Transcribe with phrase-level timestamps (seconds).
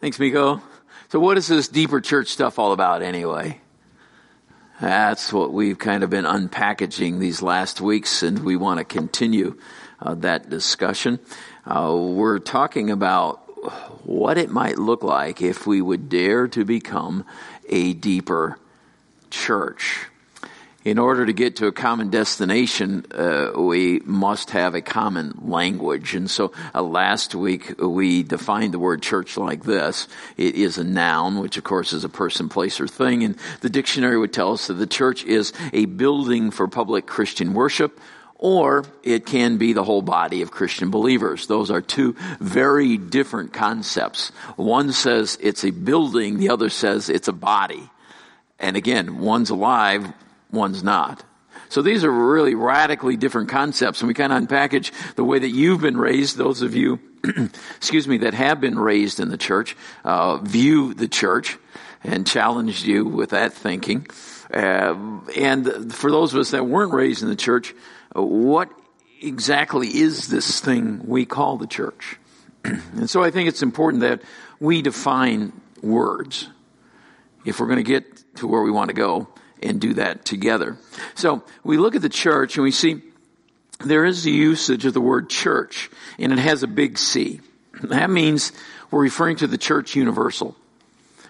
[0.00, 0.62] Thanks, Miko.
[1.08, 3.60] So, what is this deeper church stuff all about anyway?
[4.80, 9.58] That's what we've kind of been unpackaging these last weeks, and we want to continue
[10.00, 11.18] uh, that discussion.
[11.66, 13.38] Uh, we're talking about
[14.06, 17.24] what it might look like if we would dare to become
[17.68, 18.56] a deeper
[19.30, 20.06] church
[20.84, 26.14] in order to get to a common destination, uh, we must have a common language.
[26.14, 30.06] And so uh, last week we defined the word church like this.
[30.36, 33.24] It is a noun, which of course is a person, place, or thing.
[33.24, 37.54] And the dictionary would tell us that the church is a building for public Christian
[37.54, 38.00] worship
[38.38, 41.48] or it can be the whole body of Christian believers.
[41.48, 44.28] Those are two very different concepts.
[44.54, 47.90] One says it's a building, the other says it's a body.
[48.60, 50.12] And again, one's alive,
[50.50, 51.24] one's not.
[51.68, 55.48] So these are really radically different concepts, and we kind of unpackage the way that
[55.48, 56.36] you've been raised.
[56.36, 57.00] Those of you,
[57.76, 61.58] excuse me, that have been raised in the church, uh, view the church,
[62.02, 64.06] and challenged you with that thinking.
[64.52, 67.74] Uh, and for those of us that weren't raised in the church,
[68.16, 68.70] uh, what
[69.20, 72.18] exactly is this thing we call the church?
[72.64, 74.22] and so I think it's important that
[74.58, 76.48] we define words
[77.44, 79.28] if we're going to get to where we want to go
[79.62, 80.76] and do that together.
[81.14, 83.02] So we look at the church and we see
[83.80, 87.40] there is the usage of the word church and it has a big C.
[87.82, 88.52] That means
[88.90, 90.56] we're referring to the church universal,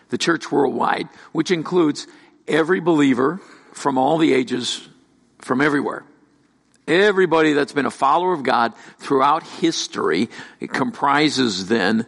[0.08, 2.06] the church worldwide, which includes
[2.46, 3.40] every believer
[3.72, 4.88] from all the ages,
[5.38, 6.04] from everywhere.
[6.86, 12.06] Everybody that's been a follower of God throughout history, it comprises then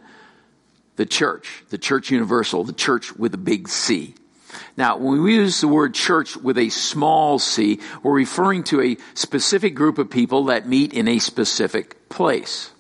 [0.97, 4.15] the church, the church universal, the church with a big C.
[4.77, 8.97] Now, when we use the word church with a small c, we're referring to a
[9.15, 12.71] specific group of people that meet in a specific place.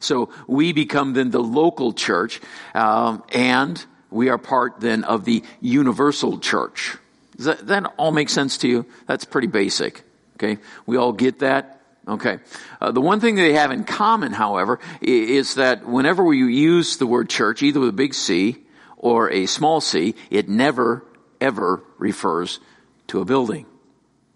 [0.00, 2.40] So we become then the local church,
[2.74, 6.96] um, and we are part then of the universal church.
[7.36, 8.86] Does that, that all make sense to you?
[9.06, 10.02] That's pretty basic.
[10.36, 11.82] Okay, we all get that.
[12.08, 12.38] Okay.
[12.80, 17.06] Uh, the one thing they have in common, however, is that whenever we use the
[17.06, 18.56] word church, either with a big C
[19.00, 21.02] or a small c, it never,
[21.40, 22.60] ever refers
[23.08, 23.66] to a building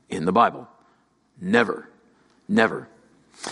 [0.09, 0.67] in the Bible.
[1.41, 1.89] Never.
[2.49, 2.89] Never.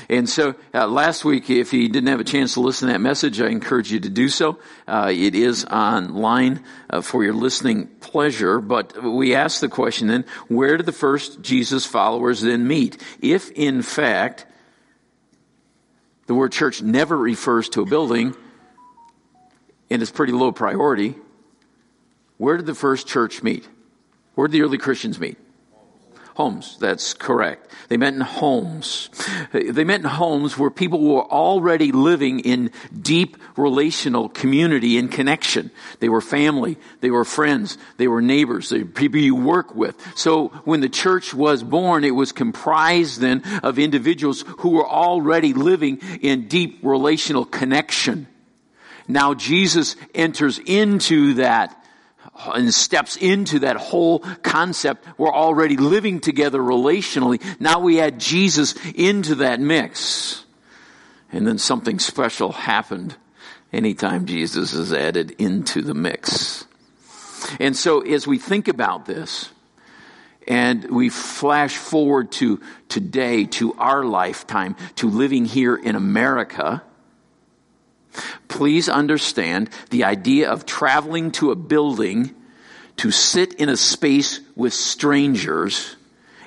[0.08, 3.00] And so uh, last week, if you didn't have a chance to listen to that
[3.00, 4.58] message, I encourage you to do so.
[4.88, 8.60] Uh, it is online uh, for your listening pleasure.
[8.60, 13.02] But we asked the question then, where did the first Jesus followers then meet?
[13.20, 14.46] If in fact
[16.26, 18.34] the word church never refers to a building,
[19.92, 21.14] and it's pretty low priority.
[22.38, 23.68] Where did the first church meet?
[24.34, 25.36] Where did the early Christians meet?
[26.34, 26.78] Homes.
[26.80, 27.70] That's correct.
[27.88, 29.10] They met in homes.
[29.52, 35.70] They met in homes where people were already living in deep relational community and connection.
[36.00, 36.78] They were family.
[37.02, 37.76] They were friends.
[37.98, 38.70] They were neighbors.
[38.70, 39.94] They were people you work with.
[40.16, 45.52] So when the church was born, it was comprised then of individuals who were already
[45.52, 48.26] living in deep relational connection.
[49.08, 51.78] Now Jesus enters into that
[52.46, 55.06] and steps into that whole concept.
[55.18, 57.42] We're already living together relationally.
[57.60, 60.44] Now we add Jesus into that mix.
[61.30, 63.16] And then something special happened
[63.72, 66.66] anytime Jesus is added into the mix.
[67.58, 69.50] And so as we think about this,
[70.48, 76.82] and we flash forward to today, to our lifetime, to living here in America,
[78.48, 82.34] Please understand the idea of traveling to a building
[82.98, 85.96] to sit in a space with strangers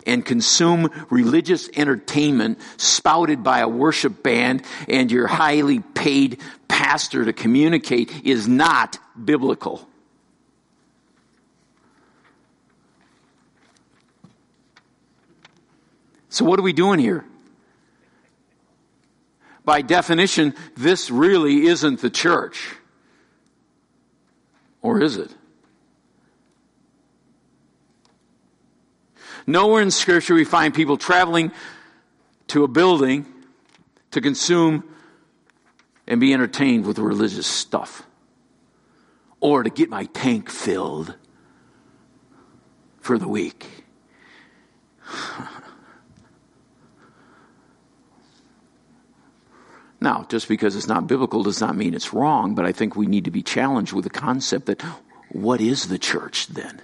[0.05, 7.33] and consume religious entertainment spouted by a worship band and your highly paid pastor to
[7.33, 9.87] communicate is not biblical.
[16.29, 17.25] So, what are we doing here?
[19.65, 22.75] By definition, this really isn't the church.
[24.81, 25.33] Or is it?
[29.47, 31.51] Nowhere in Scripture we find people traveling
[32.47, 33.25] to a building
[34.11, 34.83] to consume
[36.07, 38.05] and be entertained with religious stuff
[39.39, 41.15] or to get my tank filled
[42.99, 43.67] for the week.
[50.05, 53.07] Now, just because it's not biblical does not mean it's wrong, but I think we
[53.07, 54.83] need to be challenged with the concept that
[55.31, 56.79] what is the church then?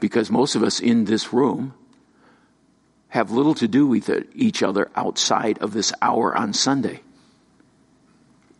[0.00, 1.72] Because most of us in this room
[3.10, 7.00] have little to do with each other outside of this hour on Sunday.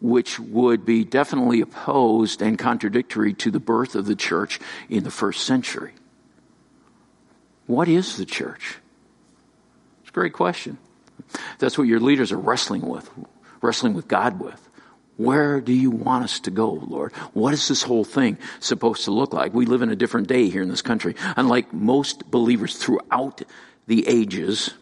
[0.01, 5.11] which would be definitely opposed and contradictory to the birth of the church in the
[5.11, 5.93] first century.
[7.67, 8.77] What is the church?
[10.03, 10.79] It's a great question.
[11.59, 13.11] That's what your leaders are wrestling with,
[13.63, 14.69] wrestling with God with.
[15.17, 17.13] Where do you want us to go, Lord?
[17.33, 19.55] What is this whole thing supposed to look like?
[19.55, 21.15] We live in a different day here in this country.
[21.37, 23.43] Unlike most believers throughout
[23.87, 24.75] the ages,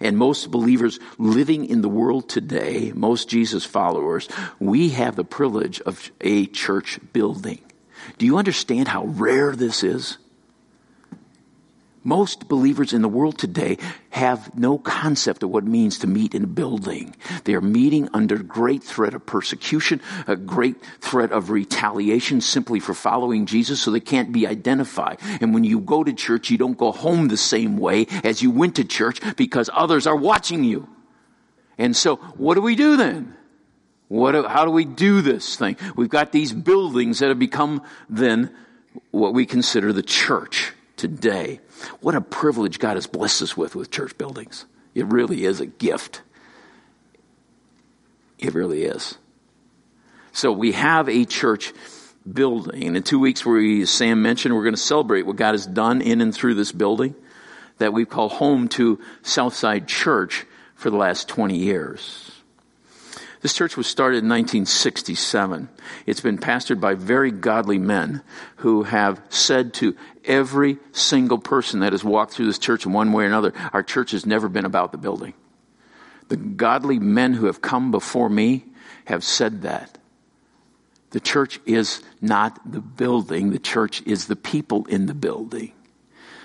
[0.00, 4.28] and most believers living in the world today, most Jesus followers,
[4.58, 7.60] we have the privilege of a church building.
[8.18, 10.18] Do you understand how rare this is?
[12.04, 13.78] Most believers in the world today
[14.10, 17.14] have no concept of what it means to meet in a building.
[17.44, 22.92] They are meeting under great threat of persecution, a great threat of retaliation simply for
[22.92, 25.18] following Jesus so they can't be identified.
[25.40, 28.50] And when you go to church, you don't go home the same way as you
[28.50, 30.88] went to church because others are watching you.
[31.78, 33.36] And so what do we do then?
[34.08, 35.76] What, how do we do this thing?
[35.94, 38.54] We've got these buildings that have become then
[39.12, 40.72] what we consider the church
[41.02, 41.58] today.
[42.00, 44.66] What a privilege God has blessed us with with church buildings.
[44.94, 46.22] It really is a gift.
[48.38, 49.18] It really is.
[50.30, 51.72] So we have a church
[52.32, 52.94] building.
[52.94, 56.20] In two weeks, where Sam mentioned, we're going to celebrate what God has done in
[56.20, 57.16] and through this building
[57.78, 60.46] that we call home to Southside Church
[60.76, 62.30] for the last 20 years.
[63.42, 65.68] This church was started in 1967.
[66.06, 68.22] It's been pastored by very godly men
[68.56, 73.12] who have said to every single person that has walked through this church in one
[73.12, 75.34] way or another, our church has never been about the building.
[76.28, 78.64] The godly men who have come before me
[79.06, 79.98] have said that.
[81.10, 85.72] The church is not the building, the church is the people in the building.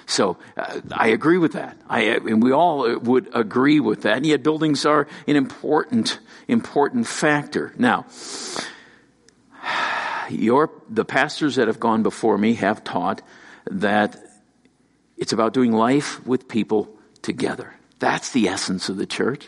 [0.07, 1.77] So uh, I agree with that.
[1.89, 4.17] I, and we all would agree with that.
[4.17, 7.73] And yet buildings are an important, important factor.
[7.77, 8.05] Now,
[10.29, 13.21] your, the pastors that have gone before me have taught
[13.69, 14.17] that
[15.17, 16.89] it's about doing life with people
[17.21, 17.75] together.
[17.99, 19.47] That's the essence of the church.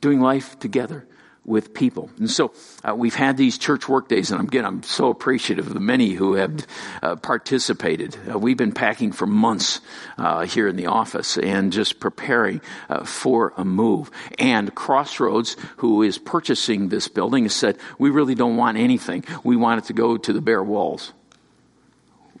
[0.00, 1.06] Doing life together
[1.44, 2.08] with people.
[2.18, 2.52] And so
[2.84, 6.10] uh, we've had these church work days, and again, I'm so appreciative of the many
[6.10, 6.66] who have
[7.02, 8.16] uh, participated.
[8.30, 9.80] Uh, we've been packing for months
[10.18, 14.10] uh, here in the office and just preparing uh, for a move.
[14.38, 19.24] And Crossroads, who is purchasing this building, has said, we really don't want anything.
[19.42, 21.12] We want it to go to the bare walls.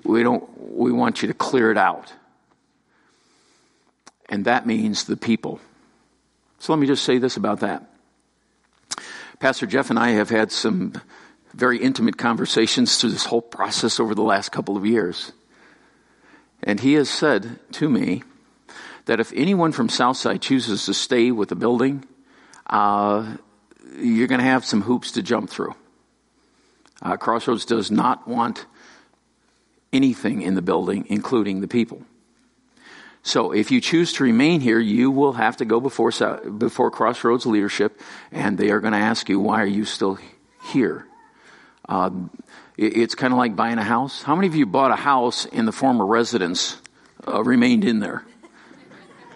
[0.04, 2.12] We don't, we want you to clear it out.
[4.28, 5.60] And that means the people.
[6.60, 7.91] So let me just say this about that
[9.42, 10.92] Pastor Jeff and I have had some
[11.52, 15.32] very intimate conversations through this whole process over the last couple of years.
[16.62, 18.22] And he has said to me
[19.06, 22.04] that if anyone from Southside chooses to stay with the building,
[22.68, 23.34] uh,
[23.98, 25.74] you're going to have some hoops to jump through.
[27.02, 28.66] Uh, Crossroads does not want
[29.92, 32.06] anything in the building, including the people.
[33.22, 36.10] So if you choose to remain here, you will have to go before,
[36.58, 38.00] before Crossroads leadership,
[38.32, 40.18] and they are going to ask you, why are you still
[40.72, 41.06] here?
[41.88, 42.30] Um,
[42.76, 44.22] it, it's kind of like buying a house.
[44.22, 46.78] How many of you bought a house and the former residents
[47.26, 48.24] uh, remained in there?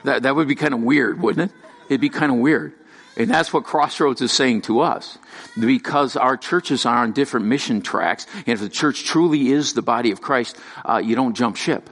[0.03, 1.57] That, that would be kind of weird, wouldn't it?
[1.89, 2.73] It'd be kind of weird.
[3.17, 5.17] And that's what Crossroads is saying to us.
[5.59, 9.83] Because our churches are on different mission tracks, and if the church truly is the
[9.83, 11.89] body of Christ, uh, you don't jump ship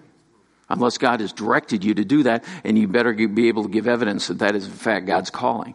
[0.76, 3.88] unless God has directed you to do that, and you better be able to give
[3.88, 5.74] evidence that that is in fact God's calling.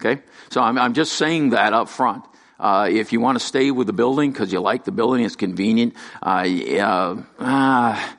[0.00, 0.22] Okay?
[0.50, 2.24] So I'm, I'm just saying that up front.
[2.58, 5.36] Uh, if you want to stay with the building because you like the building, it's
[5.36, 5.94] convenient.
[6.20, 8.14] Uh, uh,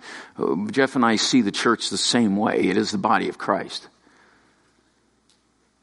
[0.72, 2.62] Jeff and I see the church the same way.
[2.62, 3.88] It is the body of Christ.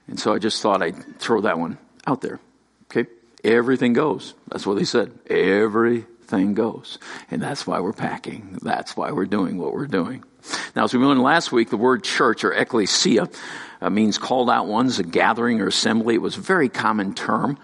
[0.08, 2.40] And so I just thought I'd throw that one out there.
[2.84, 3.10] Okay?
[3.44, 4.34] Everything goes.
[4.48, 5.12] That's what they said.
[5.28, 6.98] Every thing goes.
[7.30, 8.58] And that's why we're packing.
[8.62, 10.24] That's why we're doing what we're doing.
[10.74, 13.28] Now, as we learned last week, the word church or ecclesia
[13.80, 16.14] uh, means called out ones, a gathering or assembly.
[16.14, 17.58] It was a very common term.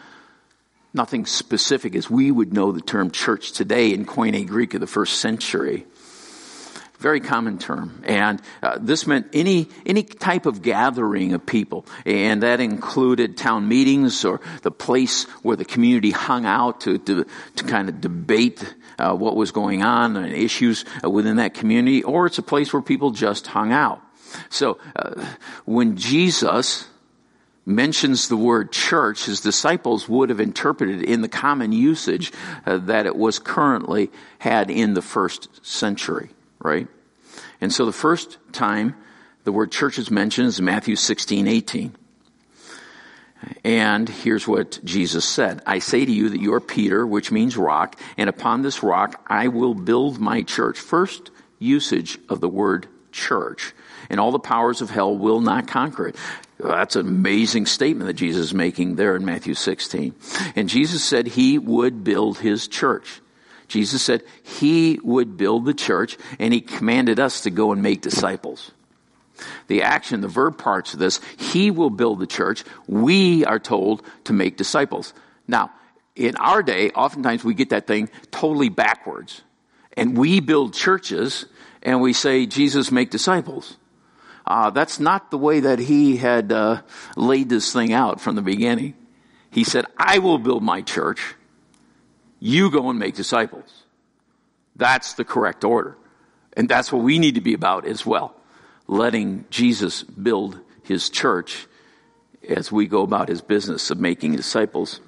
[0.94, 4.86] Nothing specific as we would know the term church today in Koine Greek of the
[4.86, 5.86] first century
[7.02, 8.02] very common term.
[8.06, 11.84] And uh, this meant any, any type of gathering of people.
[12.06, 17.26] And that included town meetings or the place where the community hung out to, to,
[17.56, 22.04] to kind of debate uh, what was going on and issues uh, within that community.
[22.04, 24.00] Or it's a place where people just hung out.
[24.48, 25.26] So uh,
[25.66, 26.86] when Jesus
[27.66, 32.32] mentions the word church, his disciples would have interpreted in the common usage
[32.64, 36.30] uh, that it was currently had in the first century
[36.62, 36.88] right?
[37.60, 38.96] And so the first time
[39.44, 41.96] the word church is mentioned is Matthew 16, 18.
[43.64, 45.62] And here's what Jesus said.
[45.66, 49.20] I say to you that you are Peter, which means rock, and upon this rock
[49.26, 50.78] I will build my church.
[50.78, 53.74] First usage of the word church.
[54.10, 56.16] And all the powers of hell will not conquer it.
[56.58, 60.14] That's an amazing statement that Jesus is making there in Matthew 16.
[60.54, 63.21] And Jesus said he would build his church.
[63.72, 68.02] Jesus said he would build the church and he commanded us to go and make
[68.02, 68.70] disciples.
[69.66, 72.64] The action, the verb parts of this, he will build the church.
[72.86, 75.14] We are told to make disciples.
[75.48, 75.72] Now,
[76.14, 79.40] in our day, oftentimes we get that thing totally backwards.
[79.96, 81.46] And we build churches
[81.82, 83.78] and we say, Jesus, make disciples.
[84.46, 86.82] Uh, that's not the way that he had uh,
[87.16, 88.94] laid this thing out from the beginning.
[89.50, 91.34] He said, I will build my church.
[92.44, 93.84] You go and make disciples.
[94.74, 95.96] That's the correct order.
[96.56, 98.34] And that's what we need to be about as well.
[98.88, 101.68] Letting Jesus build his church
[102.48, 104.98] as we go about his business of making disciples.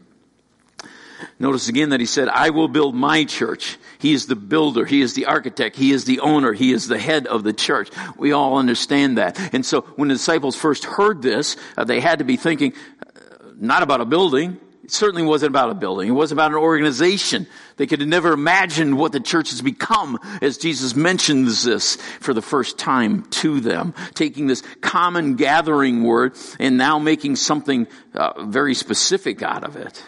[1.41, 3.79] Notice again that he said, I will build my church.
[3.99, 4.85] He is the builder.
[4.85, 5.75] He is the architect.
[5.75, 6.53] He is the owner.
[6.53, 7.91] He is the head of the church.
[8.17, 9.53] We all understand that.
[9.53, 12.75] And so when the disciples first heard this, uh, they had to be thinking,
[13.05, 13.11] uh,
[13.57, 14.61] not about a building.
[14.85, 16.09] It certainly wasn't about a building.
[16.09, 17.47] It wasn't about an organization.
[17.79, 22.35] They could have never imagined what the church has become as Jesus mentions this for
[22.35, 28.45] the first time to them, taking this common gathering word and now making something uh,
[28.45, 30.05] very specific out of it.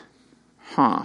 [0.72, 1.04] Huh.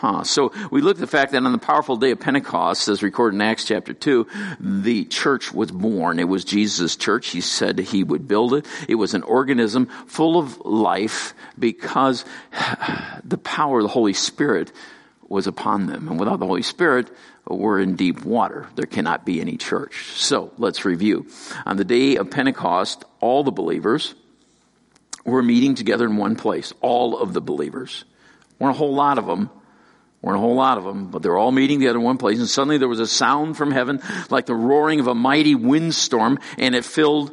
[0.00, 0.22] Huh.
[0.22, 3.34] So we look at the fact that on the powerful day of Pentecost, as recorded
[3.34, 4.28] in Acts chapter 2,
[4.60, 6.20] the church was born.
[6.20, 7.30] It was Jesus' church.
[7.30, 8.64] He said he would build it.
[8.88, 12.24] It was an organism full of life because
[13.24, 14.70] the power of the Holy Spirit
[15.28, 16.06] was upon them.
[16.06, 17.10] And without the Holy Spirit,
[17.48, 18.68] we're in deep water.
[18.76, 20.12] There cannot be any church.
[20.12, 21.26] So let's review.
[21.66, 24.14] On the day of Pentecost, all the believers
[25.24, 26.72] were meeting together in one place.
[26.82, 28.04] All of the believers
[28.60, 29.50] weren't a whole lot of them.
[30.20, 32.38] Weren't a whole lot of them, but they're all meeting together in one place.
[32.38, 36.38] And suddenly there was a sound from heaven like the roaring of a mighty windstorm,
[36.58, 37.30] and it filled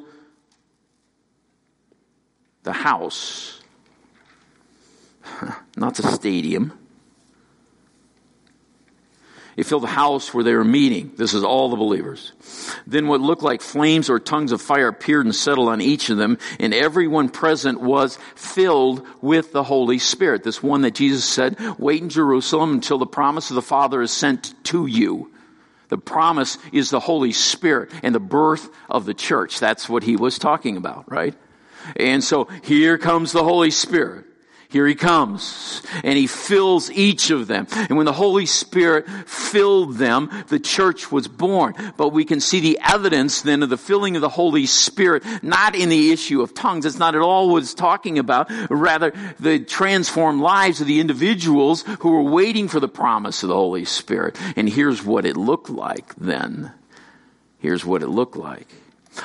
[2.63, 3.62] the house.
[5.77, 6.77] Not the stadium.
[9.56, 11.14] It filled the house where they were meeting.
[11.16, 12.34] This is all the believers.
[12.86, 16.18] Then what looked like flames or tongues of fire appeared and settled on each of
[16.18, 20.44] them, and everyone present was filled with the Holy Spirit.
[20.44, 24.12] This one that Jesus said, wait in Jerusalem until the promise of the Father is
[24.12, 25.32] sent to you.
[25.88, 29.60] The promise is the Holy Spirit and the birth of the church.
[29.60, 31.36] That's what he was talking about, right?
[31.96, 34.26] And so here comes the Holy Spirit.
[34.75, 37.65] Here he comes and he fills each of them.
[37.72, 41.75] And when the Holy Spirit filled them, the church was born.
[41.96, 45.75] But we can see the evidence then of the filling of the Holy Spirit, not
[45.75, 46.86] in the issue of tongues.
[46.86, 48.51] It's not at all what it's talking about.
[48.70, 53.55] Rather, the transformed lives of the individuals who were waiting for the promise of the
[53.55, 54.38] Holy Spirit.
[54.58, 56.74] And here's what it looked like then.
[57.60, 58.67] Here's what it looked like.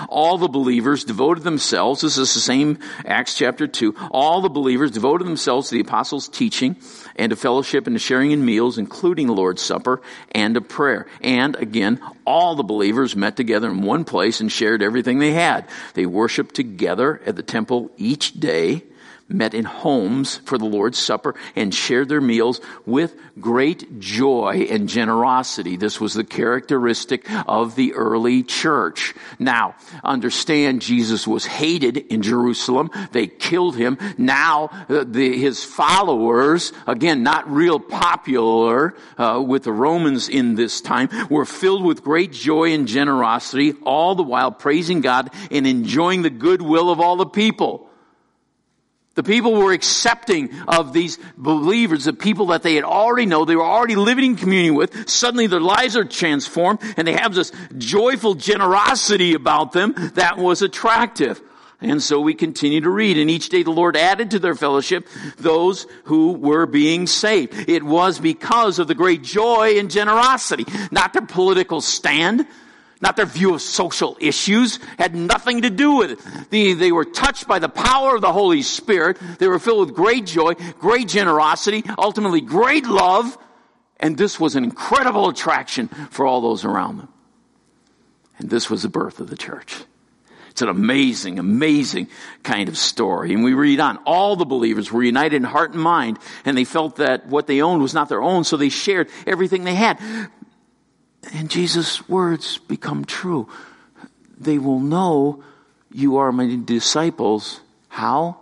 [0.08, 4.90] All the believers devoted themselves, this is the same Acts chapter 2, all the believers
[4.90, 6.76] devoted themselves to the apostles' teaching
[7.16, 11.06] and to fellowship and to sharing in meals, including the Lord's Supper and to prayer.
[11.20, 15.68] And again, all the believers met together in one place and shared everything they had.
[15.94, 18.84] They worshiped together at the temple each day
[19.30, 24.88] met in homes for the Lord's Supper and shared their meals with great joy and
[24.88, 25.76] generosity.
[25.76, 29.14] This was the characteristic of the early church.
[29.38, 32.90] Now, understand Jesus was hated in Jerusalem.
[33.12, 33.98] They killed him.
[34.18, 40.80] Now, uh, the, his followers, again, not real popular uh, with the Romans in this
[40.80, 46.22] time, were filled with great joy and generosity, all the while praising God and enjoying
[46.22, 47.89] the goodwill of all the people.
[49.20, 53.54] The people were accepting of these believers, the people that they had already know, they
[53.54, 55.10] were already living in communion with.
[55.10, 60.62] Suddenly their lives are transformed and they have this joyful generosity about them that was
[60.62, 61.38] attractive.
[61.82, 65.06] And so we continue to read, and each day the Lord added to their fellowship
[65.36, 67.68] those who were being saved.
[67.68, 72.46] It was because of the great joy and generosity, not their political stand,
[73.00, 76.50] not their view of social issues, had nothing to do with it.
[76.50, 79.18] They, they were touched by the power of the Holy Spirit.
[79.38, 83.38] They were filled with great joy, great generosity, ultimately great love,
[83.98, 87.08] and this was an incredible attraction for all those around them.
[88.38, 89.76] And this was the birth of the church.
[90.50, 92.08] It's an amazing, amazing
[92.42, 93.32] kind of story.
[93.32, 93.98] And we read on.
[93.98, 97.62] All the believers were united in heart and mind, and they felt that what they
[97.62, 100.00] owned was not their own, so they shared everything they had.
[101.32, 103.48] And Jesus' words become true.
[104.38, 105.42] They will know
[105.92, 107.60] you are my disciples.
[107.88, 108.40] How?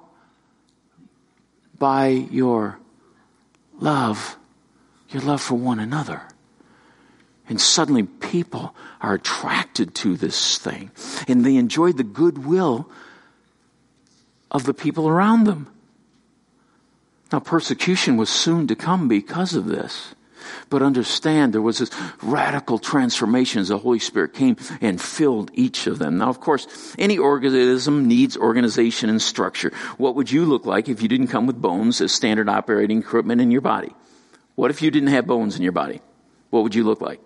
[1.78, 2.78] by your
[3.78, 4.36] love,
[5.10, 6.22] your love for one another.
[7.48, 10.90] And suddenly people are attracted to this thing
[11.26, 12.90] and they enjoy the goodwill
[14.50, 15.68] of the people around them.
[17.32, 20.14] Now, persecution was soon to come because of this.
[20.70, 21.90] But understand there was this
[22.22, 26.18] radical transformation as the Holy Spirit came and filled each of them.
[26.18, 26.66] Now, of course,
[26.98, 29.72] any organism needs organization and structure.
[29.96, 33.40] What would you look like if you didn't come with bones as standard operating equipment
[33.40, 33.94] in your body?
[34.54, 36.00] What if you didn't have bones in your body?
[36.50, 37.20] What would you look like?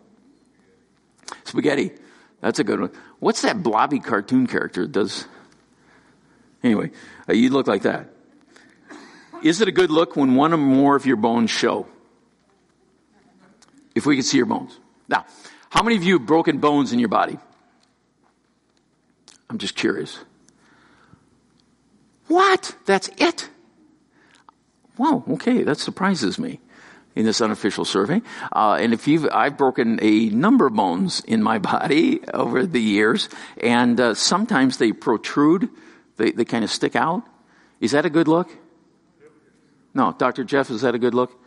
[1.44, 1.92] Spaghetti.
[2.40, 2.90] That's a good one.
[3.20, 5.26] What's that blobby cartoon character that does?
[6.62, 6.90] Anyway,
[7.28, 8.08] uh, you look like that.
[9.42, 11.86] Is it a good look when one or more of your bones show?
[13.94, 14.78] If we could see your bones.
[15.08, 15.26] Now,
[15.70, 17.38] how many of you have broken bones in your body?
[19.50, 20.18] I'm just curious.
[22.28, 22.74] What?
[22.86, 23.50] That's it?
[24.96, 26.60] Wow, okay, that surprises me
[27.14, 28.22] in this unofficial survey.
[28.52, 32.80] Uh, and if you've, I've broken a number of bones in my body over the
[32.80, 33.28] years,
[33.60, 35.68] and uh, sometimes they protrude,
[36.16, 37.22] they, they kind of stick out.
[37.80, 38.50] Is that a good look?
[39.94, 40.44] No, Dr.
[40.44, 41.38] Jeff, is that a good look?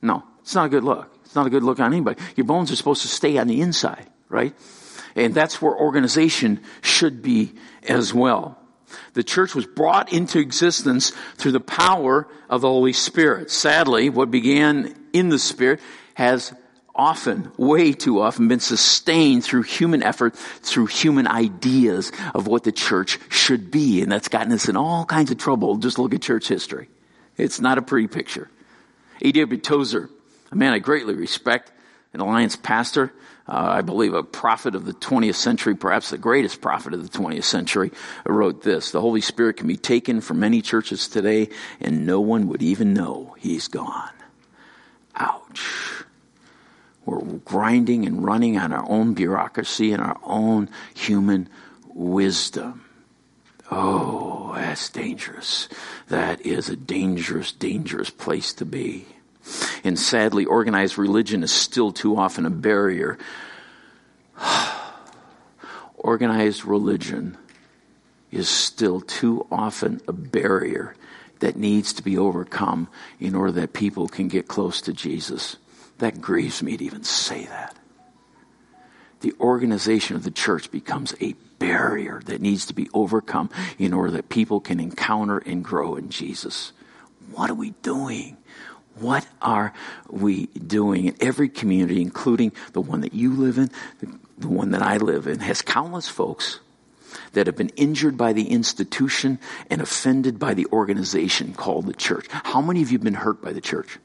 [0.00, 1.08] No, it's not a good look.
[1.24, 2.20] It's not a good look on anybody.
[2.36, 4.54] Your bones are supposed to stay on the inside, right?
[5.16, 7.54] And that's where organization should be
[7.88, 8.58] as well.
[9.14, 13.50] The church was brought into existence through the power of the Holy Spirit.
[13.50, 15.80] Sadly, what began in the Spirit
[16.14, 16.52] has
[16.94, 22.72] often, way too often, been sustained through human effort, through human ideas of what the
[22.72, 24.02] church should be.
[24.02, 25.76] And that's gotten us in all kinds of trouble.
[25.76, 26.88] Just look at church history.
[27.38, 28.50] It's not a pretty picture.
[29.22, 29.60] A.W.
[29.60, 30.10] Tozer,
[30.52, 31.72] a man I greatly respect,
[32.12, 33.12] an alliance pastor,
[33.48, 37.18] uh, I believe a prophet of the 20th century, perhaps the greatest prophet of the
[37.18, 37.90] 20th century,
[38.24, 41.48] wrote this The Holy Spirit can be taken from many churches today,
[41.80, 44.12] and no one would even know he's gone.
[45.16, 46.04] Ouch.
[47.04, 51.48] We're grinding and running on our own bureaucracy and our own human
[51.88, 52.84] wisdom.
[53.70, 55.68] Oh, that's dangerous.
[56.08, 59.06] That is a dangerous, dangerous place to be.
[59.84, 63.18] And sadly, organized religion is still too often a barrier.
[65.96, 67.36] organized religion
[68.30, 70.94] is still too often a barrier
[71.40, 75.56] that needs to be overcome in order that people can get close to Jesus.
[75.98, 77.76] That grieves me to even say that.
[79.20, 84.12] The organization of the church becomes a barrier that needs to be overcome in order
[84.12, 86.72] that people can encounter and grow in Jesus.
[87.30, 88.36] What are we doing?
[88.98, 89.72] What are
[90.10, 93.70] we doing in every community, including the one that you live in,
[94.38, 96.60] the one that I live in, has countless folks
[97.32, 99.38] that have been injured by the institution
[99.70, 102.26] and offended by the organization called the church.
[102.30, 103.98] How many of you have been hurt by the church?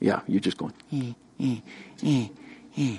[0.00, 1.60] Yeah, you're just going, eh, eh,
[2.02, 2.28] eh,
[2.76, 2.96] eh.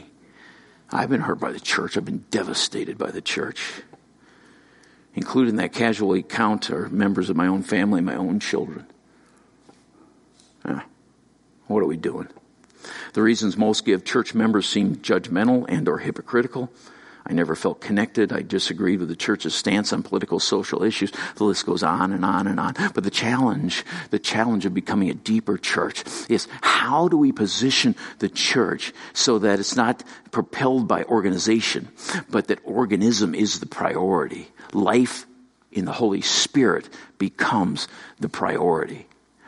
[0.91, 1.97] I've been hurt by the church.
[1.97, 3.61] I've been devastated by the church,
[5.17, 8.85] including that casualty count are members of my own family, my own children.
[11.65, 12.27] what are we doing?
[13.13, 16.71] The reasons most give church members seem judgmental and or hypocritical
[17.29, 18.31] I never felt connected.
[18.31, 21.11] I disagreed with the church's stance on political, social issues.
[21.35, 22.75] The list goes on and on and on.
[22.93, 27.95] But the challenge, the challenge of becoming a deeper church is how do we position
[28.19, 31.89] the church so that it's not propelled by organization,
[32.29, 34.47] but that organism is the priority.
[34.71, 35.25] Life
[35.71, 39.07] in the Holy Spirit becomes the priority.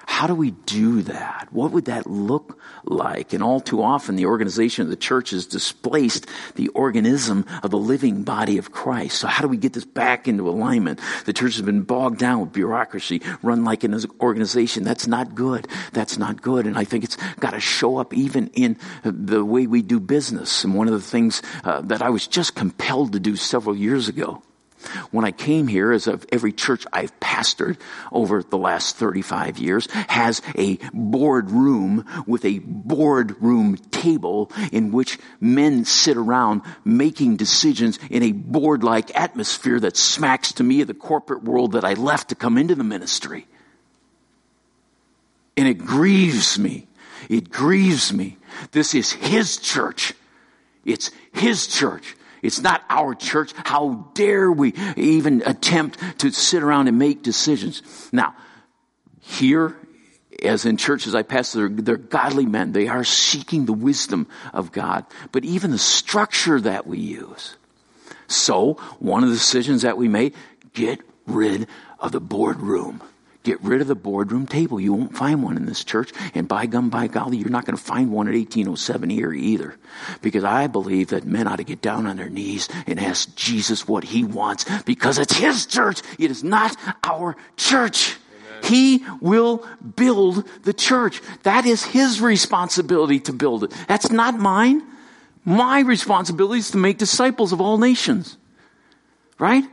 [0.09, 1.47] How do we do that?
[1.51, 3.31] What would that look like?
[3.31, 7.77] And all too often, the organization of the church has displaced the organism of the
[7.77, 9.19] living body of Christ.
[9.19, 10.99] So how do we get this back into alignment?
[11.25, 14.83] The church has been bogged down with bureaucracy, run like an organization.
[14.83, 15.67] That's not good.
[15.93, 16.65] That's not good.
[16.65, 20.63] And I think it's got to show up even in the way we do business.
[20.63, 24.09] And one of the things uh, that I was just compelled to do several years
[24.09, 24.41] ago
[25.11, 27.77] when I came here, as of every church I've pastored
[28.11, 34.91] over the last 35 years, has a board room with a board room table in
[34.91, 40.87] which men sit around making decisions in a board-like atmosphere that smacks to me of
[40.87, 43.47] the corporate world that I left to come into the ministry.
[45.57, 46.87] And it grieves me.
[47.27, 48.37] It grieves me.
[48.71, 50.13] This is His church.
[50.85, 52.15] It's His church.
[52.41, 53.53] It's not our church.
[53.55, 57.81] How dare we even attempt to sit around and make decisions?
[58.11, 58.35] Now,
[59.19, 59.75] here,
[60.43, 62.71] as in churches I pass, they're, they're godly men.
[62.71, 65.05] They are seeking the wisdom of God.
[65.31, 67.55] But even the structure that we use.
[68.27, 70.33] So, one of the decisions that we made,
[70.73, 71.67] get rid
[71.99, 73.01] of the boardroom.
[73.49, 74.79] Get rid of the boardroom table.
[74.79, 76.11] You won't find one in this church.
[76.35, 79.75] And by gum, by golly, you're not going to find one at 1807 here either.
[80.21, 83.87] Because I believe that men ought to get down on their knees and ask Jesus
[83.87, 86.03] what he wants because it's his church.
[86.19, 88.17] It is not our church.
[88.65, 91.19] He will build the church.
[91.41, 93.73] That is his responsibility to build it.
[93.87, 94.83] That's not mine.
[95.43, 98.37] My responsibility is to make disciples of all nations.
[99.39, 99.63] Right?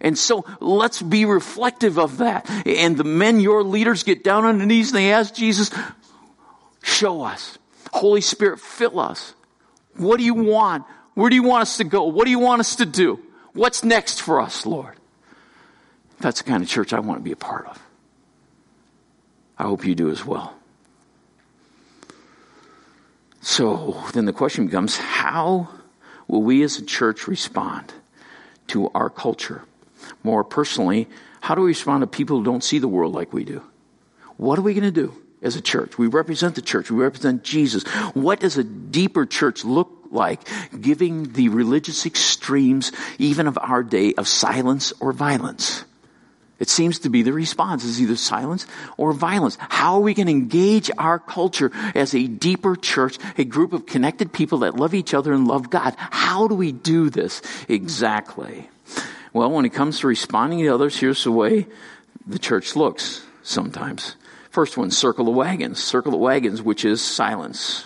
[0.00, 2.48] And so let's be reflective of that.
[2.66, 5.70] And the men, your leaders, get down on their knees and they ask Jesus,
[6.82, 7.58] show us.
[7.92, 9.34] Holy Spirit, fill us.
[9.96, 10.84] What do you want?
[11.14, 12.04] Where do you want us to go?
[12.04, 13.20] What do you want us to do?
[13.54, 14.94] What's next for us, Lord?
[16.20, 17.82] That's the kind of church I want to be a part of.
[19.58, 20.54] I hope you do as well.
[23.40, 25.68] So then the question becomes how
[26.28, 27.94] will we as a church respond
[28.68, 29.62] to our culture?
[30.26, 31.06] More personally,
[31.40, 33.62] how do we respond to people who don't see the world like we do?
[34.36, 35.96] What are we going to do as a church?
[35.96, 36.90] We represent the church.
[36.90, 37.84] We represent Jesus.
[38.12, 40.42] What does a deeper church look like
[40.78, 45.84] giving the religious extremes, even of our day, of silence or violence?
[46.58, 49.58] It seems to be the response is either silence or violence.
[49.60, 53.86] How are we going to engage our culture as a deeper church, a group of
[53.86, 55.94] connected people that love each other and love God?
[55.98, 58.68] How do we do this exactly?
[59.36, 61.66] Well, when it comes to responding to others, here's the way
[62.26, 64.16] the church looks sometimes.
[64.48, 65.78] First one, circle the wagons.
[65.84, 67.84] Circle the wagons, which is silence.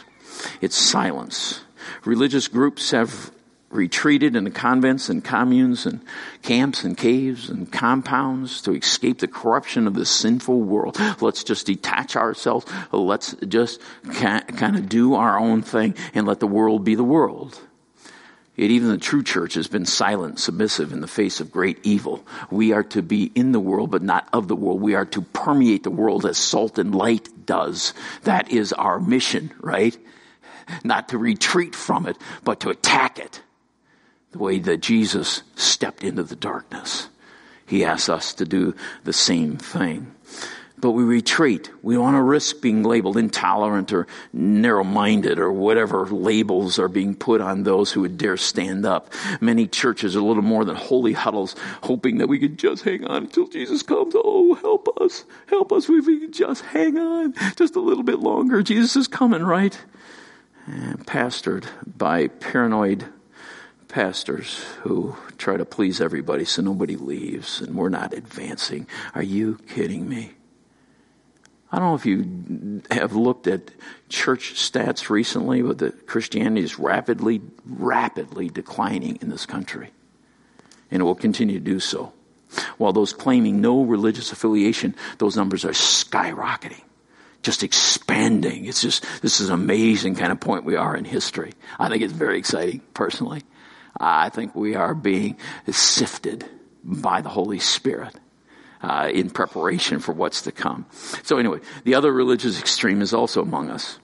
[0.60, 1.62] It's silence.
[2.04, 3.32] Religious groups have
[3.68, 5.98] retreated into convents and communes and
[6.42, 11.00] camps and caves and compounds to escape the corruption of this sinful world.
[11.20, 12.64] Let's just detach ourselves.
[12.92, 13.80] Let's just
[14.14, 17.60] kind of do our own thing and let the world be the world.
[18.60, 22.26] Yet even the true church has been silent, submissive in the face of great evil.
[22.50, 24.82] We are to be in the world, but not of the world.
[24.82, 27.94] We are to permeate the world as salt and light does.
[28.24, 29.96] That is our mission, right?
[30.84, 33.40] Not to retreat from it, but to attack it.
[34.32, 37.08] The way that Jesus stepped into the darkness.
[37.64, 40.14] He asks us to do the same thing
[40.80, 41.70] but we retreat.
[41.82, 46.88] We don't want to risk being labeled intolerant or narrow minded or whatever labels are
[46.88, 49.12] being put on those who would dare stand up.
[49.40, 53.04] Many churches are a little more than holy huddles, hoping that we could just hang
[53.04, 54.14] on until Jesus comes.
[54.16, 55.24] Oh, help us.
[55.46, 58.62] Help us if we could just hang on just a little bit longer.
[58.62, 59.78] Jesus is coming, right?
[60.66, 63.06] And pastored by paranoid
[63.88, 68.86] pastors who try to please everybody so nobody leaves and we're not advancing.
[69.14, 70.34] Are you kidding me?
[71.72, 73.70] I don't know if you have looked at
[74.08, 79.90] church stats recently, but the Christianity is rapidly, rapidly declining in this country.
[80.90, 82.12] And it will continue to do so.
[82.78, 86.82] While those claiming no religious affiliation, those numbers are skyrocketing,
[87.42, 88.64] just expanding.
[88.64, 91.52] It's just, this is an amazing kind of point we are in history.
[91.78, 93.42] I think it's very exciting, personally.
[93.98, 95.36] I think we are being
[95.70, 96.44] sifted
[96.82, 98.16] by the Holy Spirit
[98.82, 100.86] uh, in preparation for what's to come.
[101.22, 103.98] So anyway, the other religious extreme is also among us.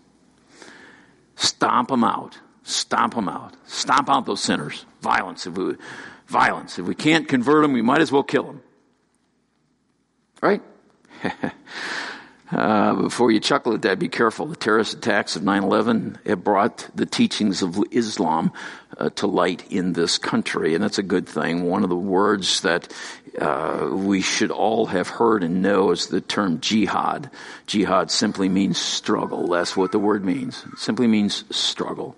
[1.37, 2.39] Stomp them out.
[2.63, 3.55] Stomp them out.
[3.67, 4.87] Stomp out those sinners.
[5.01, 5.47] Violence.
[5.47, 5.75] If we,
[6.27, 6.79] violence.
[6.79, 8.63] If we can't convert them, we might as well kill them.
[10.43, 10.63] Right?
[12.51, 14.47] Uh, before you chuckle at that, be careful.
[14.47, 18.53] The terrorist attacks of 9-11 have brought the teachings of Islam
[18.97, 21.65] uh, to light in this country, and that's a good thing.
[21.65, 22.93] One of the words that
[23.41, 27.31] uh, we should all have heard and know is the term jihad.
[27.67, 29.49] Jihad simply means struggle.
[29.49, 30.65] That's what the word means.
[30.73, 32.17] It simply means struggle.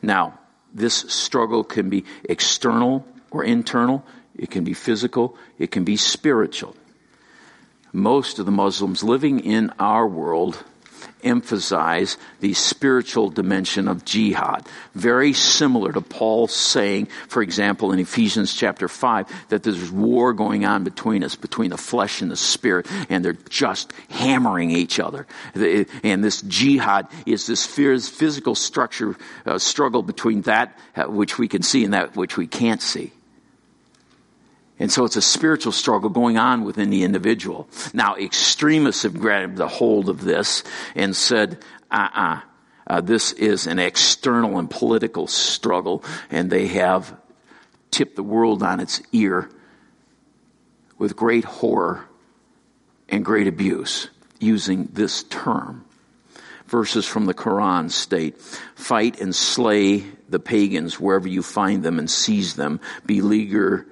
[0.00, 0.38] Now,
[0.72, 4.02] this struggle can be external or internal.
[4.34, 5.36] It can be physical.
[5.58, 6.74] It can be spiritual
[7.92, 10.64] most of the Muslims living in our world
[11.22, 14.66] emphasize the spiritual dimension of jihad.
[14.94, 20.64] Very similar to Paul saying, for example, in Ephesians chapter 5, that there's war going
[20.64, 25.26] on between us, between the flesh and the spirit, and they're just hammering each other.
[25.54, 31.62] And this jihad is this physical structure, uh, struggle between that uh, which we can
[31.62, 33.12] see and that which we can't see.
[34.78, 37.68] And so it's a spiritual struggle going on within the individual.
[37.92, 40.62] Now, extremists have grabbed a hold of this
[40.94, 41.58] and said,
[41.90, 42.40] uh-uh,
[42.86, 47.14] uh, this is an external and political struggle, and they have
[47.90, 49.50] tipped the world on its ear
[50.96, 52.04] with great horror
[53.08, 55.84] and great abuse using this term.
[56.66, 58.40] Verses from the Quran state,
[58.74, 63.86] fight and slay the pagans wherever you find them and seize them, beleaguer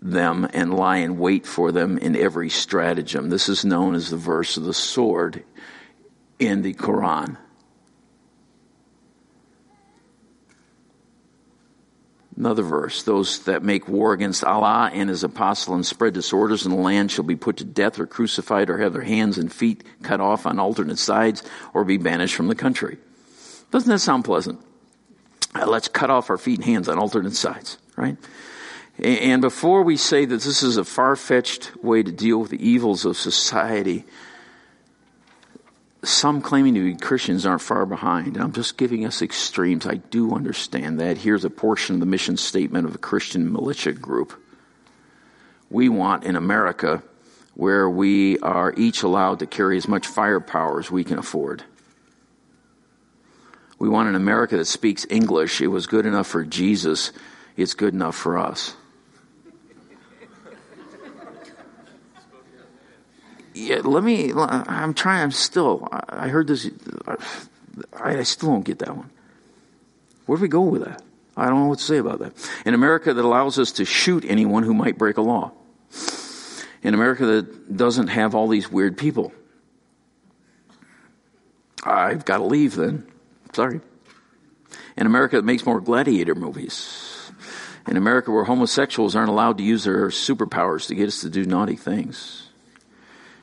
[0.00, 3.30] them and lie in wait for them in every stratagem.
[3.30, 5.42] This is known as the verse of the sword
[6.38, 7.36] in the Quran.
[12.36, 16.70] Another verse, those that make war against Allah and his apostle and spread disorders in
[16.70, 19.82] the land shall be put to death or crucified or have their hands and feet
[20.04, 21.42] cut off on alternate sides
[21.74, 22.98] or be banished from the country.
[23.72, 24.60] Doesn't that sound pleasant?
[25.52, 28.16] Uh, let's cut off our feet and hands on alternate sides, right?
[29.02, 33.04] And before we say that this is a far-fetched way to deal with the evils
[33.04, 34.04] of society,
[36.02, 38.36] some claiming to be Christians aren't far behind.
[38.36, 39.86] I'm just giving us extremes.
[39.86, 41.18] I do understand that.
[41.18, 44.32] Here's a portion of the mission statement of a Christian militia group.
[45.70, 47.02] We want in America
[47.54, 51.62] where we are each allowed to carry as much firepower as we can afford.
[53.78, 55.60] We want an America that speaks English.
[55.60, 57.12] It was good enough for Jesus.
[57.56, 58.74] It's good enough for us.
[63.58, 66.70] Yeah, let me, I'm trying, I'm still, I heard this,
[67.92, 69.10] I, I still don't get that one.
[70.26, 71.02] Where do we go with that?
[71.36, 72.32] I don't know what to say about that.
[72.64, 75.52] In America that allows us to shoot anyone who might break a law.
[76.82, 79.32] In America that doesn't have all these weird people.
[81.82, 83.06] I've got to leave then.
[83.52, 83.80] Sorry.
[84.96, 87.32] In America that makes more gladiator movies.
[87.88, 91.44] In America where homosexuals aren't allowed to use their superpowers to get us to do
[91.44, 92.47] naughty things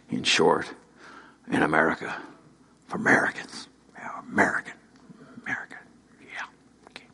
[0.09, 0.73] in short,
[1.51, 2.15] in America,
[2.87, 3.67] for Americans.
[3.97, 4.73] Yeah, American.
[5.43, 5.77] American.
[6.21, 6.45] Yeah.
[6.89, 7.05] Okay.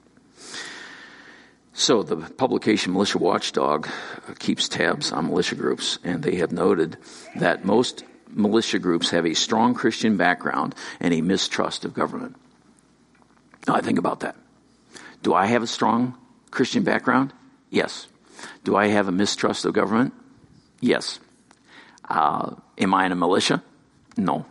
[1.73, 6.97] So the publication Militia Watchdog uh, keeps tabs on militia groups, and they have noted
[7.35, 12.35] that most militia groups have a strong Christian background and a mistrust of government.
[13.67, 14.35] Now I think about that.
[15.21, 16.17] Do I have a strong
[16.49, 17.33] Christian background?
[17.69, 18.07] Yes.
[18.63, 20.13] Do I have a mistrust of government?
[20.79, 21.19] Yes.
[22.11, 23.63] Uh, am I in a militia?
[24.17, 24.45] No.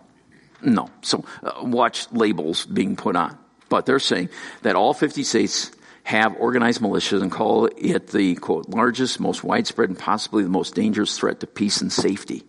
[0.63, 0.89] No.
[1.03, 3.37] So uh, watch labels being put on.
[3.69, 4.31] But they're saying
[4.63, 5.71] that all 50 states
[6.05, 10.75] have organized militias and call it the quote largest, most widespread, and possibly the most
[10.75, 12.45] dangerous threat to peace and safety.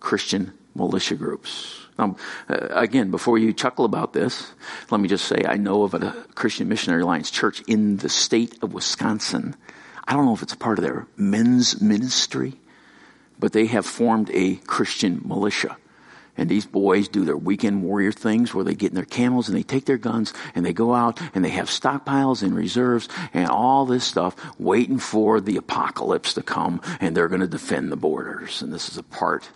[0.00, 1.86] Christian militia groups.
[1.98, 2.16] Um,
[2.48, 4.50] uh, again, before you chuckle about this,
[4.90, 8.62] let me just say I know of a Christian Missionary Alliance church in the state
[8.62, 9.54] of Wisconsin.
[10.08, 12.54] I don't know if it's a part of their men's ministry
[13.38, 15.76] but they have formed a Christian militia.
[16.36, 19.56] And these boys do their weekend warrior things where they get in their camels and
[19.56, 23.48] they take their guns and they go out and they have stockpiles and reserves and
[23.48, 27.96] all this stuff waiting for the apocalypse to come and they're going to defend the
[27.96, 28.62] borders.
[28.62, 29.48] And this is a part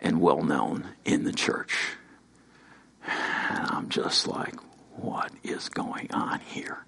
[0.00, 1.76] and well known in the church.
[3.06, 4.54] And I'm just like,
[4.96, 6.78] what is going on here?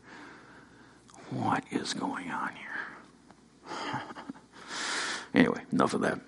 [1.31, 4.01] What is going on here?
[5.34, 6.20] Anyway, enough of that.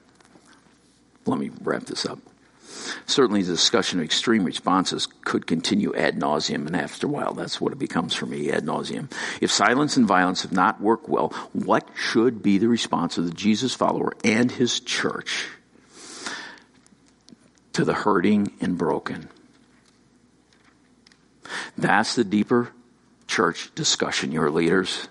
[1.26, 2.18] Let me wrap this up.
[3.06, 7.60] Certainly, the discussion of extreme responses could continue ad nauseum, and after a while, that's
[7.60, 9.10] what it becomes for me ad nauseum.
[9.40, 13.32] If silence and violence have not worked well, what should be the response of the
[13.32, 15.48] Jesus follower and his church
[17.72, 19.28] to the hurting and broken?
[21.76, 22.70] That's the deeper
[23.26, 25.08] church discussion your leaders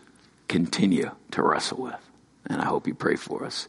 [0.48, 2.09] continue to wrestle with.
[2.50, 3.68] And I hope you pray for us.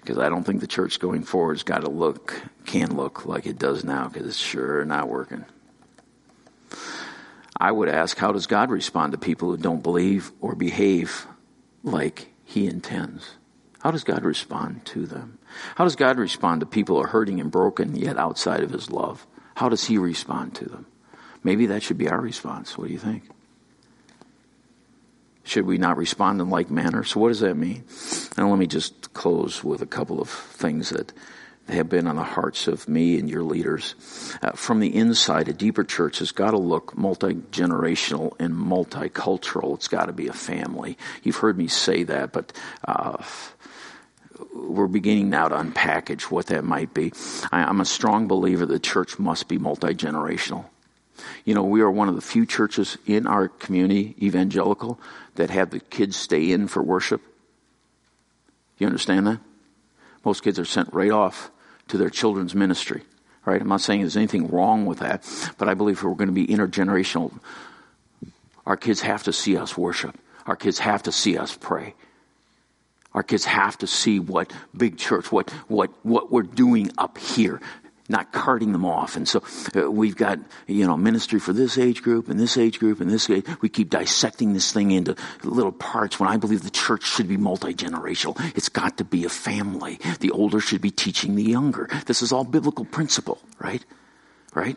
[0.00, 3.46] Because I don't think the church going forward has got to look, can look like
[3.46, 5.44] it does now, because it's sure not working.
[7.58, 11.26] I would ask, how does God respond to people who don't believe or behave
[11.82, 13.36] like He intends?
[13.80, 15.38] How does God respond to them?
[15.76, 18.90] How does God respond to people who are hurting and broken yet outside of His
[18.90, 19.26] love?
[19.54, 20.86] How does He respond to them?
[21.42, 22.76] Maybe that should be our response.
[22.76, 23.28] What do you think?
[25.44, 27.04] Should we not respond in like manner?
[27.04, 27.84] So what does that mean?
[28.36, 31.12] And let me just close with a couple of things that
[31.68, 33.94] have been on the hearts of me and your leaders.
[34.42, 39.74] Uh, from the inside, a deeper church has got to look multi-generational and multicultural.
[39.74, 40.98] It's got to be a family.
[41.22, 42.52] You've heard me say that, but,
[42.84, 43.22] uh,
[44.52, 47.12] we're beginning now to unpackage what that might be.
[47.52, 50.66] I, I'm a strong believer the church must be multi-generational.
[51.44, 54.98] You know, we are one of the few churches in our community, evangelical,
[55.36, 57.20] that have the kids stay in for worship.
[58.78, 59.40] You understand that?
[60.24, 61.50] Most kids are sent right off
[61.88, 63.02] to their children's ministry.
[63.44, 63.60] Right?
[63.60, 66.32] I'm not saying there's anything wrong with that, but I believe if we're going to
[66.32, 67.38] be intergenerational,
[68.66, 70.18] our kids have to see us worship.
[70.46, 71.94] Our kids have to see us pray.
[73.12, 77.60] Our kids have to see what big church, what, what, what we're doing up here.
[78.08, 79.16] Not carting them off.
[79.16, 79.42] And so
[79.74, 83.10] uh, we've got, you know, ministry for this age group and this age group and
[83.10, 83.46] this age.
[83.62, 87.38] We keep dissecting this thing into little parts when I believe the church should be
[87.38, 88.38] multi-generational.
[88.56, 89.98] It's got to be a family.
[90.20, 91.88] The older should be teaching the younger.
[92.06, 93.84] This is all biblical principle, right?
[94.54, 94.76] Right?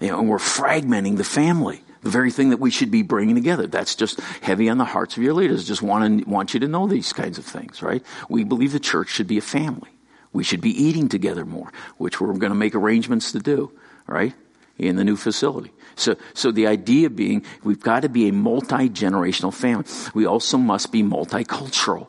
[0.00, 1.80] You know, and we're fragmenting the family.
[2.02, 3.66] The very thing that we should be bringing together.
[3.66, 5.66] That's just heavy on the hearts of your leaders.
[5.66, 8.02] Just want, to, want you to know these kinds of things, right?
[8.28, 9.93] We believe the church should be a family.
[10.34, 13.72] We should be eating together more, which we're going to make arrangements to do,
[14.06, 14.34] right?
[14.76, 15.70] In the new facility.
[15.94, 19.86] So, so the idea being we've got to be a multi-generational family.
[20.12, 22.08] We also must be multicultural.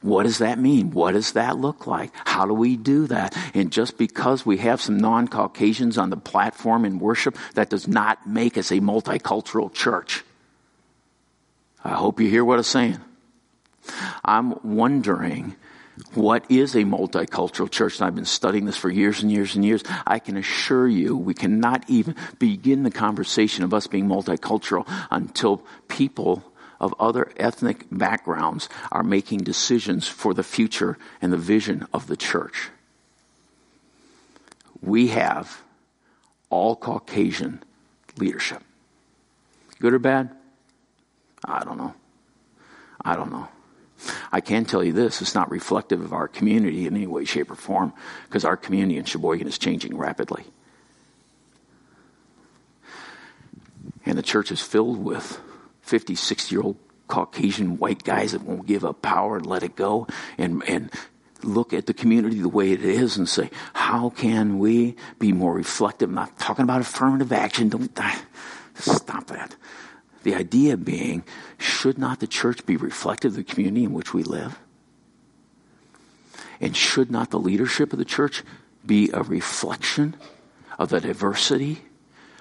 [0.00, 0.90] What does that mean?
[0.92, 2.12] What does that look like?
[2.24, 3.36] How do we do that?
[3.54, 8.26] And just because we have some non-Caucasians on the platform in worship, that does not
[8.26, 10.24] make us a multicultural church.
[11.84, 12.98] I hope you hear what I'm saying.
[14.24, 15.56] I'm wondering
[16.14, 17.98] what is a multicultural church?
[17.98, 19.82] And I've been studying this for years and years and years.
[20.06, 25.62] I can assure you we cannot even begin the conversation of us being multicultural until
[25.88, 26.44] people
[26.80, 32.16] of other ethnic backgrounds are making decisions for the future and the vision of the
[32.16, 32.70] church.
[34.80, 35.62] We have
[36.50, 37.62] all Caucasian
[38.16, 38.62] leadership.
[39.78, 40.30] Good or bad?
[41.44, 41.94] I don't know.
[43.04, 43.48] I don't know.
[44.30, 47.50] I can tell you this, it's not reflective of our community in any way, shape,
[47.50, 47.92] or form,
[48.24, 50.44] because our community in Sheboygan is changing rapidly.
[54.04, 55.40] And the church is filled with
[55.82, 56.76] 50, 60 year old
[57.08, 60.06] Caucasian white guys that won't give up power and let it go
[60.38, 60.90] and, and
[61.42, 65.52] look at the community the way it is and say, how can we be more
[65.54, 66.08] reflective?
[66.08, 67.68] I'm not talking about affirmative action.
[67.68, 67.90] Don't
[68.74, 69.54] stop that.
[70.22, 71.24] The idea being,
[71.58, 74.58] should not the church be reflective of the community in which we live?
[76.60, 78.44] And should not the leadership of the church
[78.86, 80.16] be a reflection
[80.78, 81.82] of the diversity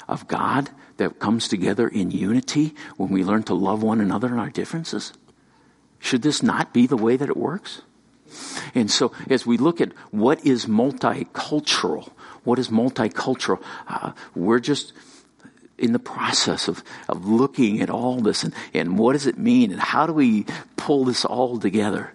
[0.07, 4.39] of God that comes together in unity when we learn to love one another in
[4.39, 5.13] our differences?
[5.99, 7.81] Should this not be the way that it works?
[8.73, 12.09] And so, as we look at what is multicultural,
[12.43, 14.93] what is multicultural, uh, we're just
[15.81, 19.71] in the process of, of looking at all this and, and what does it mean
[19.71, 20.45] and how do we
[20.77, 22.13] pull this all together?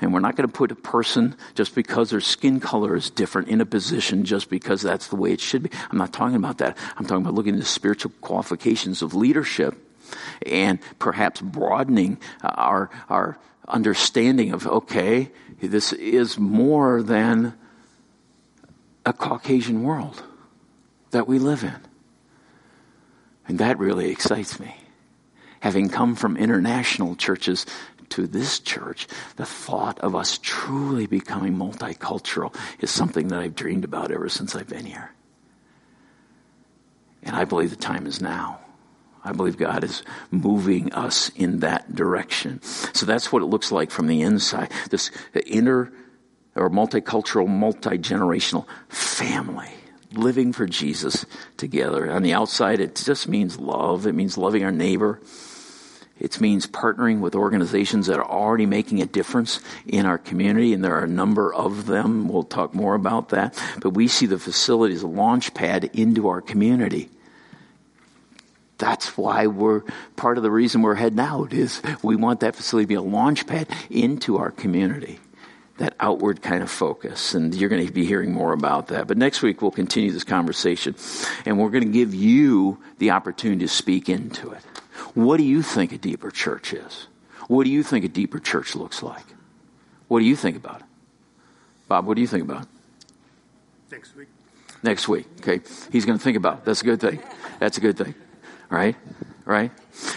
[0.00, 3.48] And we're not going to put a person just because their skin color is different
[3.48, 5.70] in a position just because that's the way it should be.
[5.90, 6.76] I'm not talking about that.
[6.98, 9.74] I'm talking about looking at the spiritual qualifications of leadership
[10.44, 15.30] and perhaps broadening uh, our, our understanding of, okay,
[15.62, 17.54] this is more than
[19.06, 20.22] a Caucasian world
[21.10, 21.95] that we live in.
[23.48, 24.76] And that really excites me.
[25.60, 27.66] Having come from international churches
[28.10, 29.06] to this church,
[29.36, 34.54] the thought of us truly becoming multicultural is something that I've dreamed about ever since
[34.54, 35.10] I've been here.
[37.22, 38.60] And I believe the time is now.
[39.24, 42.62] I believe God is moving us in that direction.
[42.62, 44.70] So that's what it looks like from the inside.
[44.90, 45.10] This
[45.46, 45.92] inner
[46.54, 49.72] or multicultural, multi-generational family
[50.16, 51.26] living for Jesus
[51.56, 52.10] together.
[52.10, 54.06] On the outside, it just means love.
[54.06, 55.20] It means loving our neighbor.
[56.18, 60.82] It means partnering with organizations that are already making a difference in our community, and
[60.82, 62.28] there are a number of them.
[62.28, 63.60] We'll talk more about that.
[63.80, 67.10] But we see the facility as a launch pad into our community.
[68.78, 69.82] That's why we're
[70.16, 73.02] part of the reason we're heading out is we want that facility to be a
[73.02, 75.18] launch pad into our community
[75.78, 77.34] that outward kind of focus.
[77.34, 79.06] And you're going to be hearing more about that.
[79.06, 80.94] But next week we'll continue this conversation
[81.44, 84.62] and we're going to give you the opportunity to speak into it.
[85.14, 87.08] What do you think a deeper church is?
[87.48, 89.24] What do you think a deeper church looks like?
[90.08, 90.86] What do you think about it?
[91.88, 92.68] Bob, what do you think about it?
[93.90, 94.28] Next week.
[94.82, 95.26] Next week.
[95.40, 95.60] Okay.
[95.92, 96.64] He's going to think about it.
[96.64, 97.20] That's a good thing.
[97.60, 98.14] That's a good thing.
[98.68, 98.96] Right?
[99.44, 99.70] Right?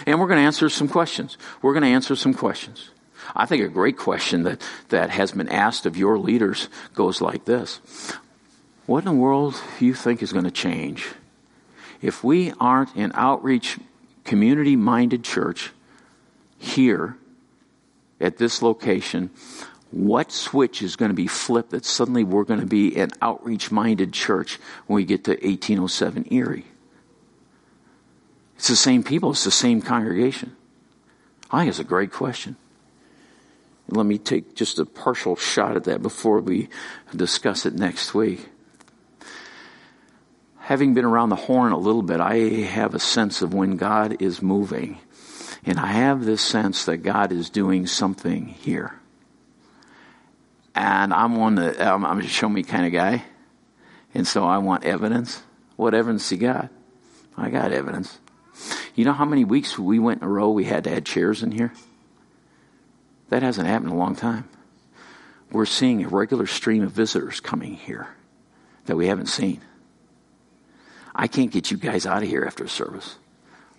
[0.06, 1.38] And we're going to answer some questions.
[1.62, 2.90] We're going to answer some questions.
[3.34, 7.44] I think a great question that, that has been asked of your leaders goes like
[7.44, 7.80] this.
[8.86, 11.08] What in the world do you think is going to change
[12.02, 13.78] if we aren't an outreach,
[14.24, 15.70] community minded church
[16.58, 17.16] here
[18.20, 19.30] at this location?
[19.92, 23.70] What switch is going to be flipped that suddenly we're going to be an outreach
[23.70, 26.64] minded church when we get to 1807 Erie?
[28.56, 30.54] It's the same people, it's the same congregation.
[31.50, 32.56] I think it's a great question.
[33.92, 36.68] Let me take just a partial shot at that before we
[37.14, 38.48] discuss it next week.
[40.58, 44.22] Having been around the horn a little bit, I have a sense of when God
[44.22, 44.98] is moving.
[45.64, 48.94] And I have this sense that God is doing something here.
[50.74, 53.24] And I'm one that, I'm, I'm a show me kind of guy.
[54.14, 55.42] And so I want evidence.
[55.76, 56.70] What evidence you got?
[57.36, 58.18] I got evidence.
[58.94, 61.42] You know how many weeks we went in a row we had to add chairs
[61.42, 61.72] in here?
[63.30, 64.48] That hasn't happened in a long time.
[65.50, 68.08] We're seeing a regular stream of visitors coming here
[68.86, 69.60] that we haven't seen.
[71.14, 73.16] I can't get you guys out of here after the service.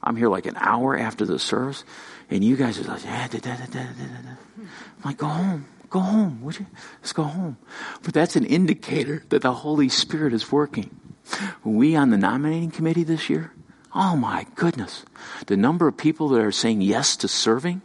[0.03, 1.83] I'm here like an hour after the service,
[2.29, 4.35] and you guys are like, da, da, da, da, da, da.
[4.57, 4.69] I'm
[5.03, 6.65] like, go home, go home, would you?
[7.01, 7.57] Let's go home.
[8.03, 10.99] But that's an indicator that the Holy Spirit is working.
[11.63, 13.53] We on the nominating committee this year,
[13.93, 15.05] oh my goodness,
[15.45, 17.81] the number of people that are saying yes to serving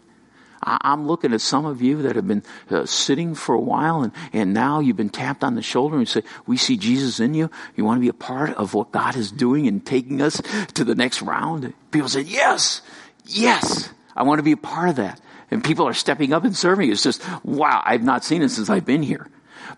[0.66, 4.12] I'm looking at some of you that have been uh, sitting for a while and,
[4.32, 7.50] and now you've been tapped on the shoulder and say, we see Jesus in you.
[7.76, 10.42] You want to be a part of what God is doing and taking us
[10.74, 11.72] to the next round?
[11.92, 12.82] People say, yes,
[13.24, 15.20] yes, I want to be a part of that.
[15.52, 16.90] And people are stepping up and serving.
[16.90, 19.28] It's just, wow, I've not seen it since I've been here.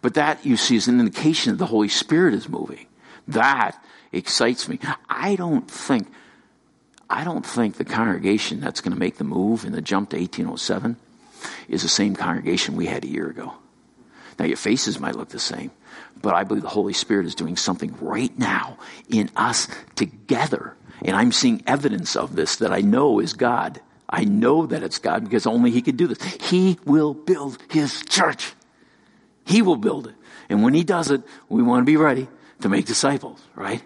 [0.00, 2.86] But that you see is an indication that the Holy Spirit is moving.
[3.26, 4.78] That excites me.
[5.08, 6.10] I don't think
[7.10, 10.18] I don't think the congregation that's going to make the move and the jump to
[10.18, 10.96] 1807
[11.68, 13.54] is the same congregation we had a year ago.
[14.38, 15.70] Now, your faces might look the same,
[16.20, 18.78] but I believe the Holy Spirit is doing something right now
[19.08, 20.76] in us together.
[21.02, 23.80] And I'm seeing evidence of this that I know is God.
[24.08, 26.22] I know that it's God because only He can do this.
[26.22, 28.52] He will build His church.
[29.44, 30.14] He will build it.
[30.48, 32.28] And when He does it, we want to be ready
[32.60, 33.82] to make disciples, right?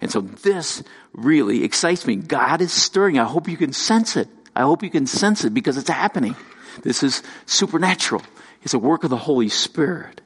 [0.00, 0.82] And so this
[1.12, 2.16] really excites me.
[2.16, 3.18] God is stirring.
[3.18, 4.28] I hope you can sense it.
[4.56, 6.34] I hope you can sense it because it's happening.
[6.82, 8.22] This is supernatural.
[8.62, 10.20] It's a work of the Holy Spirit.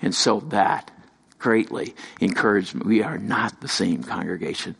[0.00, 0.90] And so that
[1.38, 2.82] greatly encouraged me.
[2.84, 4.76] We are not the same congregation.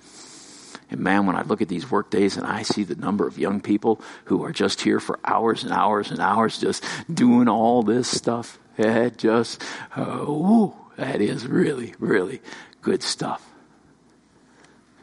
[0.90, 3.38] And man, when I look at these work days and I see the number of
[3.38, 7.82] young people who are just here for hours and hours and hours just doing all
[7.82, 9.62] this stuff, it just,
[9.96, 12.40] oh, that is really, really
[12.82, 13.53] good stuff.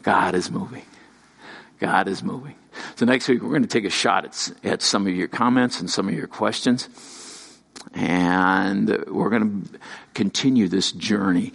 [0.02, 0.84] God is moving.
[1.80, 2.56] God is moving.
[2.96, 5.80] So next week we're going to take a shot at, at some of your comments
[5.80, 6.88] and some of your questions.
[7.94, 9.80] And we're going to
[10.14, 11.54] continue this journey.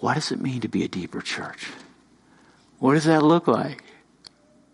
[0.00, 1.68] What does it mean to be a deeper church?
[2.78, 3.82] What does that look like?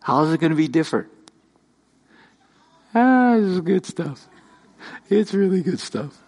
[0.00, 1.08] How is it going to be different?
[2.94, 4.26] Ah, this is good stuff.
[5.08, 6.18] It's really good stuff.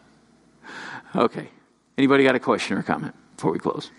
[1.15, 1.49] Okay.
[1.99, 3.91] Anybody got a question or comment before we close?